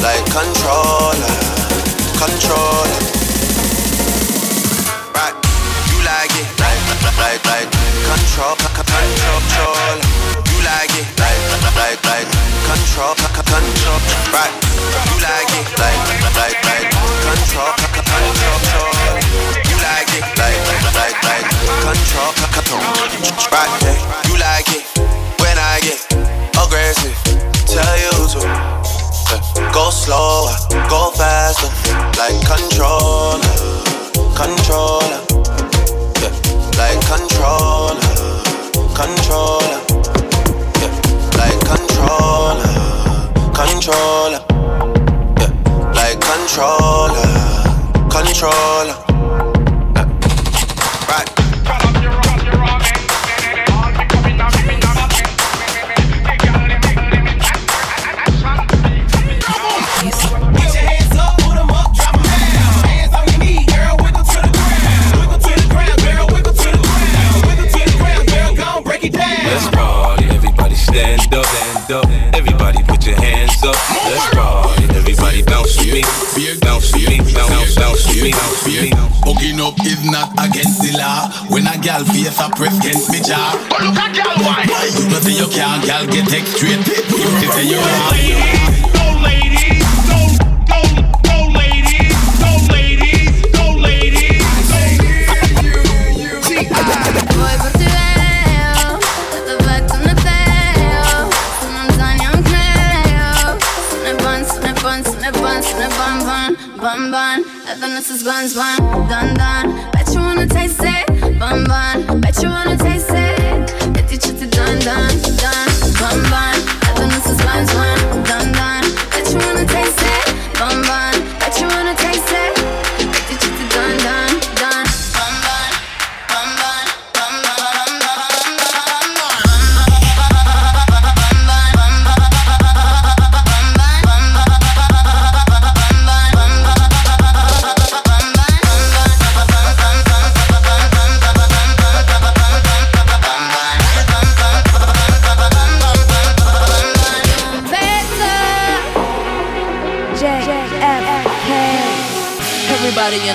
like 0.00 0.24
controller, 0.32 1.36
controller. 2.16 3.00
Right, 5.12 5.36
you 5.90 5.98
like 6.04 6.32
it, 6.32 6.48
like, 6.60 6.80
like, 7.20 7.44
like, 7.44 7.68
control, 8.08 8.56
control, 8.56 9.36
You 10.48 10.58
like 10.64 10.94
it, 10.96 11.08
like, 11.20 11.40
like, 11.76 12.00
like, 12.04 12.28
control, 12.68 13.14
control. 13.16 14.00
Right, 14.32 14.54
you 15.04 15.16
like 15.20 15.52
it, 15.52 15.66
like, 15.76 16.00
like, 16.36 16.58
like, 16.64 16.88
control, 17.24 17.72
control. 17.76 18.94
You 19.68 19.76
like 19.84 20.12
it, 20.12 20.24
like, 20.40 20.60
like, 20.96 21.16
like, 21.20 21.46
control, 21.84 22.32
control. 22.52 22.80
Right, 23.52 23.72
you 24.24 24.36
like 24.38 24.68
it 24.72 24.84
when 25.40 25.56
I 25.58 25.80
get 25.80 26.00
aggressive. 26.56 27.16
Tell 27.66 27.98
you 27.98 28.28
to 28.28 28.83
faster, 29.38 29.72
go 29.72 29.90
slower, 29.90 30.54
go 30.88 31.10
faster, 31.10 31.68
like 32.18 32.38
controller, 32.46 33.40
controller, 34.34 35.20
yeah. 36.20 36.32
like 36.78 37.00
controller, 37.06 38.00
controller, 38.94 39.80
yeah. 40.80 40.92
like 41.38 41.60
controller, 41.66 42.72
controller, 43.54 44.40
yeah. 45.40 45.52
like 45.94 46.20
controller, 46.20 47.30
controller, 48.10 48.96
yeah. 49.94 50.08
right. 51.08 51.43
hands 71.84 72.06
up. 72.06 72.34
Everybody 72.34 72.82
put 72.84 73.06
your 73.06 73.16
hands 73.16 73.62
up. 73.62 73.76
Let's 74.04 74.34
party. 74.34 74.84
Everybody 74.94 75.42
bounce 75.42 75.76
with 75.76 75.92
me. 75.92 76.02
Bounce 76.60 76.92
with 76.92 77.08
me. 77.08 77.18
Bounce, 77.34 77.74
bounce 77.74 78.06
with 78.08 78.22
me. 78.22 78.32
Bounce 78.32 78.64
with 78.64 78.82
me. 78.82 78.90
Hooking 79.24 79.60
up 79.60 79.74
is 79.84 80.04
not 80.04 80.32
against 80.38 80.80
the 80.82 80.96
law. 80.98 81.30
When 81.50 81.66
a 81.66 81.76
gal 81.78 82.04
face, 82.04 82.38
a 82.40 82.48
press 82.50 82.78
against 82.78 83.10
me 83.10 83.20
jaw. 83.20 83.52
But 83.68 83.80
oh, 83.80 83.84
look 83.86 83.96
at 83.98 84.14
gal, 84.14 84.36
why? 84.44 84.64
You 84.64 85.10
don't 85.10 85.22
say 85.22 85.36
you 85.36 85.48
can't, 85.48 85.84
gal 85.84 86.06
get 86.06 86.32
extra. 86.32 86.68
You 86.68 87.50
say 87.52 87.66
you 87.68 87.78
are. 87.78 88.92
Don't 88.92 89.22
ladies. 89.22 89.73
bun 106.84 107.10
bun. 107.10 107.44
Evanescence 107.66 108.10
is 108.10 108.22
buns 108.24 108.54
bun, 108.54 109.08
dun 109.08 109.34
dun. 109.40 109.64
Bet 109.92 110.08
you 110.14 110.20
wanna 110.20 110.46
taste 110.46 110.82
it, 110.82 111.38
bun 111.40 111.64
bun. 111.64 112.20
Bet 112.20 112.42
you 112.42 112.50
wanna 112.50 112.76
taste 112.76 113.10
it. 113.10 113.23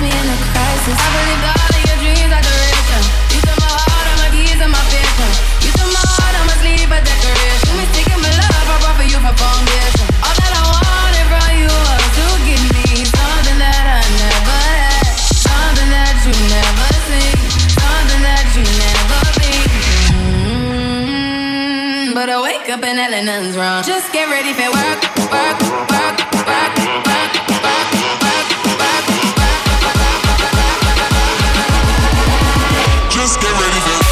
me 0.00 0.08
in 0.08 0.28
a 0.32 0.38
crisis. 0.48 0.96
I 0.96 1.08
believe 1.12 1.44
all 1.44 1.76
of 1.76 1.84
your 1.84 1.98
dreams 2.00 2.32
are. 2.32 2.40
You 3.36 3.40
took 3.44 3.58
my 3.60 3.68
heart, 3.68 4.06
all 4.08 4.16
my 4.16 4.32
keys, 4.32 4.56
and 4.56 4.72
my. 4.72 4.80
You 5.60 5.70
took 5.76 5.92
my 5.92 6.00
heart, 6.00 6.34
You 7.68 7.74
mistaken 7.76 8.16
my 8.24 8.32
love, 8.32 8.68
you. 10.00 10.08
All 10.24 10.36
that 10.40 10.52
I 10.56 10.62
wanted 10.72 11.26
from 11.28 11.52
you 11.52 11.68
was 11.68 12.04
to 12.16 12.26
give 12.48 12.64
me 12.80 13.04
something 13.12 13.58
that 13.60 14.00
I 14.00 14.00
never 14.24 14.60
had, 14.72 15.04
something 15.20 15.90
that 15.92 16.16
you 16.24 16.32
never 16.48 16.88
something 17.76 18.22
that 18.24 18.48
you 18.56 18.64
never 18.80 19.20
mm-hmm. 20.16 20.96
But 22.16 22.32
I 22.32 22.40
wake 22.40 22.72
up 22.72 22.80
and 22.88 22.96
wrong. 23.52 23.84
Just 23.84 24.08
get 24.16 24.32
ready 24.32 24.56
for 24.56 24.72
work, 24.72 25.04
work, 25.28 25.60
work, 25.92 26.16
work, 26.48 26.72
work, 27.04 27.36
work, 27.52 27.92
work, 28.24 28.48
work. 28.80 29.09
Let's 33.30 33.44
get 33.44 33.52
ready 33.52 33.78
for 33.78 34.09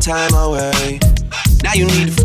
some 0.00 0.14
time 0.14 0.34
away. 0.34 0.98
Now 1.62 1.74
you 1.74 1.86
need 1.86 2.19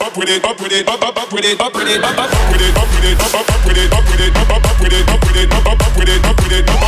up 0.00 0.16
with 0.16 0.28
it, 0.28 0.44
up 0.44 0.60
with 0.60 0.72
it, 0.72 0.88
up, 0.88 1.02
up, 1.02 1.16
up 1.16 1.32
with 1.32 1.44
it, 1.44 1.60
up 1.60 1.74
with 1.74 1.86
it, 1.86 2.02
up, 2.02 2.16
up 2.16 2.30
with 2.52 2.60
it, 2.60 2.76
up 2.76 2.88
with 2.88 3.04
it, 3.04 3.20
up, 3.20 3.34
up 3.34 3.66
with 3.66 3.76
it, 3.76 3.92
up 3.92 4.04
with 4.04 4.20
it, 4.20 4.36
up, 4.36 4.50
up 4.50 4.80
with 4.80 4.92
it, 4.92 5.08
up 5.08 5.20
with 5.20 5.36
it, 5.36 5.52
up, 5.52 5.66
up 5.66 5.96
with 5.96 6.08
it, 6.08 6.24
up 6.24 6.36
with 6.42 6.52
it, 6.52 6.70
up. 6.70 6.79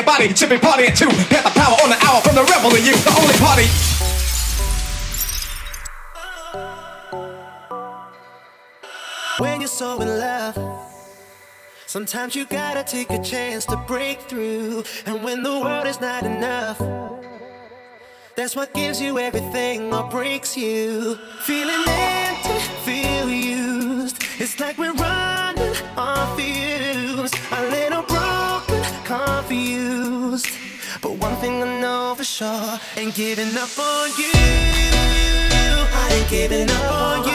Party, 0.00 0.32
should 0.34 0.48
be 0.48 0.56
partying 0.56 0.96
too. 0.96 1.10
Get 1.28 1.44
the 1.44 1.50
power 1.50 1.76
on 1.82 1.90
the 1.90 1.98
hour 2.06 2.20
from 2.22 2.34
the 2.34 2.44
rebel 2.44 2.74
in 2.74 2.84
you, 2.86 2.96
the 2.96 3.12
only 3.20 3.34
party. 3.36 3.68
When 9.38 9.60
you're 9.60 9.68
so 9.68 10.00
in 10.00 10.08
love, 10.08 10.56
sometimes 11.86 12.34
you 12.34 12.46
gotta 12.46 12.82
take 12.84 13.10
a 13.10 13.22
chance 13.22 13.66
to 13.66 13.76
break 13.76 14.20
through. 14.20 14.84
And 15.04 15.22
when 15.22 15.42
the 15.42 15.58
world 15.60 15.86
is 15.86 16.00
not 16.00 16.24
enough, 16.24 16.78
that's 18.34 18.56
what 18.56 18.72
gives 18.72 19.00
you 19.00 19.18
everything 19.18 19.92
or 19.92 20.08
breaks 20.08 20.56
you. 20.56 21.16
Feeling 21.40 21.84
empty, 21.86 22.58
feel 22.84 23.28
used. 23.28 24.22
It's 24.38 24.58
like 24.58 24.78
we're 24.78 24.94
running 24.94 25.76
on 25.96 26.36
fumes. 26.36 27.32
But 31.32 31.38
one 31.38 31.40
thing 31.40 31.62
I 31.62 31.80
know 31.80 32.14
for 32.14 32.24
sure 32.24 32.78
ain't 32.96 33.14
giving 33.14 33.56
up 33.56 33.78
on 33.78 34.10
you. 34.18 34.32
I 36.02 36.08
ain't 36.12 36.28
giving 36.28 36.70
up 36.70 36.92
on 36.92 37.24
you. 37.24 37.32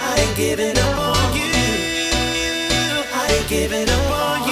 I 0.00 0.14
ain't 0.18 0.36
giving 0.36 0.76
up 0.76 0.98
on 0.98 1.36
you. 1.36 1.50
I 3.14 3.26
ain't 3.32 3.48
giving 3.48 3.88
up 3.88 4.10
on 4.10 4.42
you. 4.42 4.47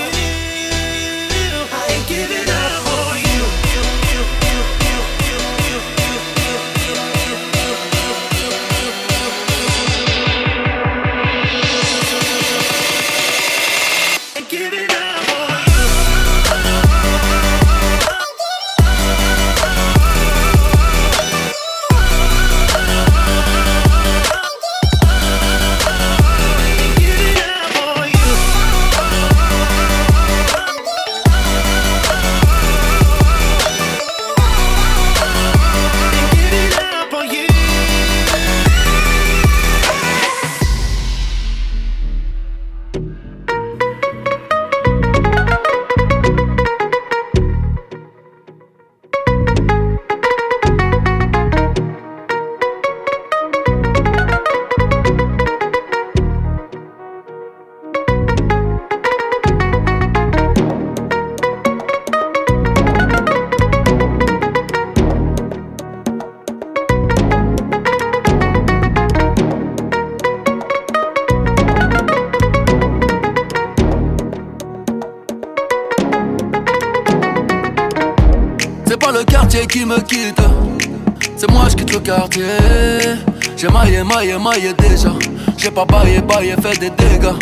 J'ai 85.58 85.70
pas 85.70 85.84
baillé, 85.84 86.22
baillé, 86.22 86.54
fait 86.62 86.78
des 86.78 86.88
dégâts. 86.88 87.36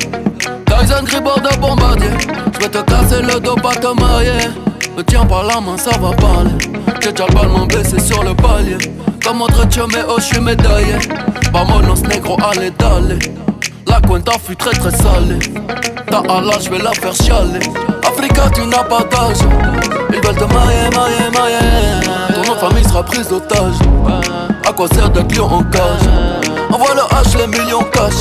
Tyson 0.66 1.04
Gribord 1.04 1.40
de 1.40 1.56
bombardier. 1.60 2.08
J'vais 2.54 2.68
te 2.68 2.78
casser 2.78 3.22
le 3.22 3.38
dos, 3.38 3.54
pas 3.54 3.76
te 3.76 3.86
marier. 4.00 4.32
Me 4.96 5.02
tiens 5.04 5.24
pas 5.24 5.44
la 5.44 5.60
main, 5.60 5.76
ça 5.76 5.96
va 5.98 6.10
parler. 6.10 6.50
J'ai 7.00 7.12
déjà 7.12 7.26
le 7.28 7.34
ballon 7.34 7.66
baissé 7.66 8.00
sur 8.00 8.24
le 8.24 8.34
palier. 8.34 8.78
Comme 9.24 9.42
autre 9.42 9.64
mais 9.92 10.00
oh, 10.08 10.16
j'suis 10.18 10.40
médaillé. 10.40 10.96
Vamonos 11.52 12.02
négro, 12.02 12.36
allez, 12.50 12.72
d'aller. 12.72 13.20
La 13.86 14.00
cuenta 14.00 14.32
fut 14.32 14.56
très 14.56 14.72
très 14.72 14.90
salée. 14.90 15.38
Ta 16.10 16.18
Allah, 16.18 16.58
j'vais 16.60 16.78
la 16.78 16.90
faire 16.94 17.14
chialer. 17.14 17.60
Africa, 18.04 18.50
tu 18.52 18.66
n'as 18.66 18.82
pas 18.82 19.04
d'âge. 19.04 19.38
Ils 20.10 20.20
veulent 20.20 20.34
te 20.34 20.52
marier, 20.52 20.90
marier, 20.92 21.30
marier. 21.32 22.34
Ton 22.34 22.52
nom 22.52 22.58
famille 22.58 22.84
sera 22.84 23.04
prise 23.04 23.28
d'otage. 23.28 23.74
À 24.66 24.72
quoi 24.72 24.88
sert 24.88 25.10
d'être 25.10 25.32
lion 25.36 25.44
en 25.44 25.62
cage? 25.62 26.43
Envoie 26.74 26.92
le 26.92 27.02
H, 27.02 27.38
les 27.38 27.46
millions 27.46 27.84
cash. 27.84 28.14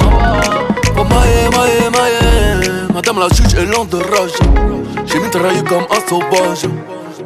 Oh 0.95 1.03
maille, 1.05 1.49
maille, 1.51 1.89
maille 1.91 2.87
Madame 2.93 3.17
la 3.17 3.27
juge 3.29 3.55
est 3.55 3.65
lente 3.65 3.89
de 3.89 3.97
rage. 3.97 4.37
J'ai 5.07 5.17
mitraillé 5.17 5.63
comme 5.63 5.87
un 5.89 6.07
sauvage. 6.07 6.69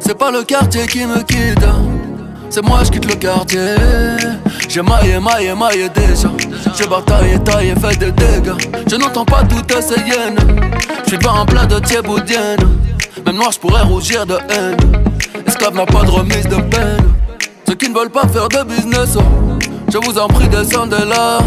C'est 0.00 0.16
pas 0.16 0.30
le 0.30 0.42
quartier 0.42 0.86
qui 0.86 1.04
me 1.04 1.18
quitte. 1.22 1.66
C'est 2.48 2.64
moi 2.64 2.78
je 2.82 2.92
quitte 2.92 3.04
le 3.04 3.14
quartier. 3.16 3.76
J'ai 4.70 4.80
maillé, 4.80 5.18
maillé, 5.20 5.52
maillé 5.54 5.90
déjà. 5.90 6.30
J'ai 6.74 6.86
bataillé, 6.86 7.38
taillé, 7.40 7.74
fait 7.74 7.98
des 7.98 8.10
dégâts. 8.10 8.56
Je 8.90 8.96
n'entends 8.96 9.26
pas 9.26 9.42
toutes 9.42 9.82
ces 9.82 10.00
hyènes. 10.00 10.38
J'suis 11.04 11.18
pas 11.18 11.32
en 11.32 11.44
plat 11.44 11.66
de 11.66 11.78
thieboudienne 11.78 12.58
Même 13.26 13.36
noir 13.36 13.52
j'pourrais 13.52 13.82
rougir 13.82 14.24
de 14.24 14.38
haine. 14.48 14.78
Esclave 15.46 15.74
n'a 15.74 15.84
pas 15.84 16.04
de 16.04 16.10
remise 16.10 16.48
de 16.48 16.56
peine. 16.56 17.12
Ceux 17.68 17.74
qui 17.74 17.90
ne 17.90 17.94
veulent 17.98 18.08
pas 18.08 18.26
faire 18.28 18.48
de 18.48 18.62
business, 18.64 19.18
je 19.90 19.98
vous 19.98 20.18
en 20.18 20.28
prie, 20.28 20.48
descendez 20.48 21.04
là. 21.08 21.38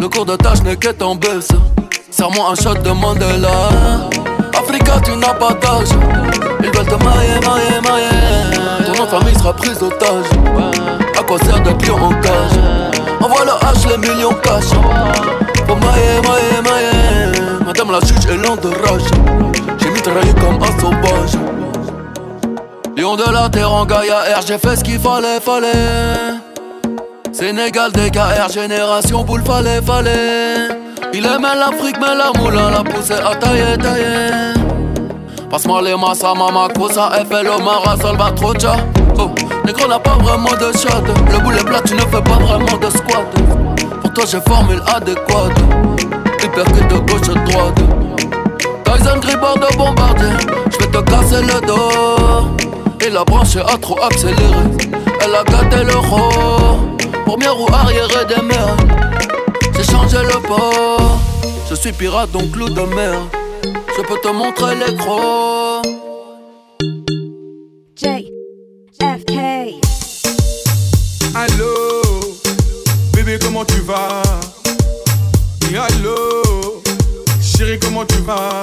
Le 0.00 0.08
cours 0.08 0.26
de 0.26 0.36
tâche 0.36 0.62
n'est 0.62 0.76
qu'être 0.76 1.02
en 1.02 1.14
baisse. 1.14 1.48
Serre-moi 2.10 2.52
un 2.52 2.54
shot 2.54 2.74
de 2.82 2.90
Mandela. 2.90 3.68
Africa, 4.54 5.00
tu 5.04 5.16
n'as 5.16 5.34
pas 5.34 5.52
d'âge. 5.54 5.88
Ils 6.60 6.70
veulent 6.70 6.86
te 6.86 7.04
marier, 7.04 7.40
marier, 7.44 7.80
marier. 7.82 8.86
Ton 8.86 8.92
nom 8.94 9.04
de 9.04 9.10
famille 9.10 9.34
sera 9.34 9.52
prise 9.52 9.78
d'otage. 9.78 10.26
À 11.18 11.22
quoi 11.22 11.38
sert 11.38 11.60
d'être 11.60 11.86
lion 11.86 11.96
en 11.96 12.14
cage? 12.20 12.58
Envoie 13.20 13.44
le 13.44 13.50
H, 13.50 13.88
les 13.88 13.98
millions 13.98 14.34
cash. 14.42 14.70
Pour 15.66 15.76
mailler, 15.76 16.20
mailler, 16.22 16.62
mailler. 16.64 17.40
Madame 17.64 17.92
la 17.92 18.00
juge 18.00 18.26
est 18.30 18.36
lente 18.36 18.62
de 18.62 18.68
rage. 18.68 19.02
J'ai 19.78 19.90
mitraillé 19.90 20.32
comme 20.34 20.62
un 20.62 20.80
sauvage. 20.80 21.32
Lion 22.96 23.16
de 23.16 23.32
la 23.32 23.48
terre 23.48 23.72
en 23.72 23.84
Gaïa 23.84 24.20
R, 24.36 24.42
j'ai 24.46 24.58
fait 24.58 24.76
ce 24.76 24.82
qu'il 24.82 24.98
fallait, 24.98 25.40
fallait. 25.40 26.47
Sénégal, 27.38 27.92
DKR, 27.92 28.50
génération 28.52 29.22
boule, 29.22 29.44
fallait, 29.44 29.80
fallait. 29.80 30.70
Il 31.14 31.24
aimait 31.24 31.54
l'Afrique, 31.54 31.94
mais 32.00 32.16
la 32.16 32.32
moulin 32.36 32.68
l'a 32.68 32.82
poussé 32.82 33.12
à 33.12 33.32
tailler, 33.36 33.78
tailler. 33.80 34.54
Passe-moi 35.48 35.82
les 35.82 35.94
massa, 35.94 36.34
mama, 36.34 36.66
cosa, 36.76 37.12
FL, 37.30 37.46
Omara, 37.46 37.96
Salvatrocha. 37.96 38.78
Oh, 39.16 39.30
Négro 39.64 39.86
n'a 39.86 40.00
pas 40.00 40.16
vraiment 40.20 40.50
de 40.50 40.76
shot. 40.76 41.04
Le 41.30 41.38
boulet 41.38 41.62
plat, 41.62 41.80
tu 41.86 41.94
ne 41.94 42.00
fais 42.00 42.20
pas 42.22 42.38
vraiment 42.40 42.76
de 42.76 42.90
squat. 42.90 43.24
Pour 44.00 44.12
toi, 44.12 44.24
j'ai 44.28 44.40
formule 44.40 44.82
adéquate. 44.92 45.58
Hyper 46.42 46.64
que 46.64 46.92
de 46.92 46.98
gauche 47.06 47.50
droite. 47.52 47.78
Tyson 48.84 49.20
Gribord 49.20 49.58
de 49.60 49.76
bombardier. 49.76 50.26
J'vais 50.72 50.88
te 50.88 50.98
casser 51.08 51.42
le 51.42 51.64
dos. 51.64 52.48
Et 53.06 53.10
la 53.10 53.22
branche 53.22 53.54
a 53.54 53.78
trop 53.78 54.02
accéléré. 54.02 54.64
Elle 55.20 55.36
a 55.36 55.44
gâté 55.44 55.84
le 55.84 55.98
rôle. 55.98 56.98
Première 57.28 57.54
roue 57.54 57.68
arrière 57.70 58.08
et 58.22 58.24
des 58.24 58.40
mers. 58.40 58.74
J'ai 59.76 59.84
changé 59.84 60.16
le 60.16 60.40
port. 60.48 61.20
Je 61.68 61.74
suis 61.74 61.92
pirate 61.92 62.30
donc 62.32 62.56
loup 62.56 62.70
de 62.70 62.80
mer. 62.80 63.20
Je 63.62 64.00
peux 64.00 64.18
te 64.22 64.28
montrer 64.28 64.74
les 64.76 64.96
crocs. 64.96 65.84
J 67.94 68.32
F 69.02 69.24
K. 69.26 69.32
Allô, 71.34 72.34
bébé, 73.12 73.38
comment 73.42 73.66
tu 73.66 73.80
vas? 73.82 74.22
Et 75.70 75.76
allô, 75.76 76.80
chérie, 77.42 77.78
comment 77.78 78.06
tu 78.06 78.16
vas? 78.22 78.62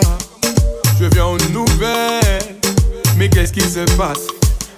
Je 1.00 1.06
viens 1.06 1.28
aux 1.28 1.38
nouvelles, 1.52 2.58
mais 3.16 3.30
qu'est-ce 3.30 3.54
qui 3.54 3.62
se 3.62 3.82
passe? 3.96 4.26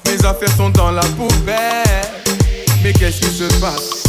Mes 0.05 0.25
affaires 0.25 0.53
sont 0.57 0.71
dans 0.71 0.91
la 0.91 1.03
poubelle, 1.03 2.36
mais 2.83 2.93
qu'est-ce 2.93 3.21
qui 3.21 3.29
se 3.29 3.43
passe? 3.59 4.03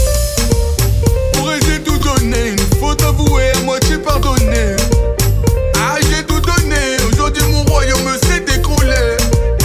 Pourrais 1.33 1.61
j'ai 1.67 1.81
tout 1.83 1.99
donné, 1.99 2.51
une 2.51 2.81
faute 2.81 3.03
avouée, 3.03 3.51
à 3.57 3.61
moitié 3.63 3.99
pardonnée. 3.99 4.77
Ah, 5.77 5.97
j'ai 6.03 6.25
tout 6.25 6.41
donné, 6.41 6.97
aujourd'hui 7.11 7.43
mon 7.51 7.63
royaume 7.65 8.17
s'est 8.23 8.45
écroulé. 8.55 9.17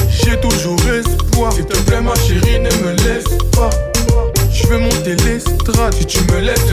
J'ai 0.10 0.39
toujours 0.39 0.78
espoir, 0.88 1.51
s'il 1.54 1.66
te 1.66 1.78
plaît, 1.80 2.01
ma 2.01 2.16
chérie, 2.16 2.60
ne 2.60 2.70
me 2.84 2.93
laisse 3.04 3.38
pas. 3.51 3.70
Je 4.54 4.68
veux 4.68 4.78
monter 4.78 5.16
l'estrade, 5.16 5.93
si 5.97 6.06
tu 6.06 6.20
me 6.32 6.39
laisses, 6.39 6.66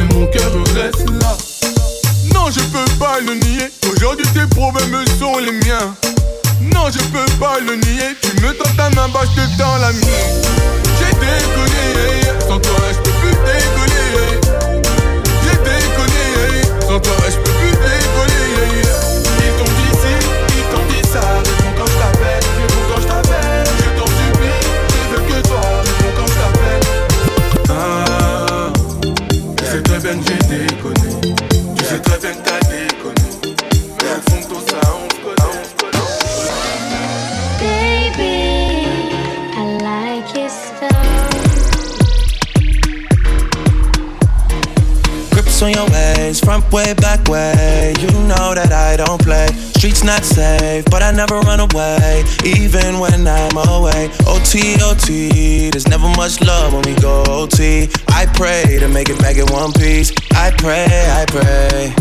OT, 54.51 54.83
OT, 54.83 55.71
there's 55.71 55.87
never 55.87 56.09
much 56.17 56.41
love 56.41 56.73
when 56.73 56.83
we 56.83 57.01
go 57.01 57.23
OT. 57.29 57.89
I 58.09 58.27
pray 58.35 58.79
to 58.81 58.89
make 58.89 59.09
it 59.09 59.17
back 59.21 59.37
in 59.37 59.47
one 59.47 59.73
piece. 59.73 60.11
I 60.33 60.51
pray, 60.51 60.89
I 60.91 61.25
pray. 61.29 61.95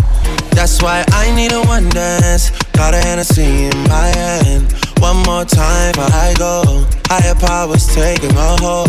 That's 0.58 0.82
why 0.82 1.06
I 1.12 1.30
need 1.36 1.52
a 1.52 1.62
one 1.68 1.90
dance. 1.90 2.50
Got 2.72 2.96
a 2.96 3.02
Hennessy 3.02 3.66
in 3.66 3.78
my 3.88 4.08
hand. 4.18 4.66
One 4.98 5.18
more 5.30 5.46
time 5.46 5.94
I 5.98 6.34
go. 6.40 6.88
Higher 7.06 7.36
powers 7.36 7.86
taking 7.94 8.36
a 8.36 8.58
hold 8.58 8.89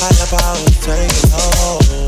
Higher 0.00 0.26
powers 0.30 0.78
taking 0.78 1.30
hold 1.32 2.07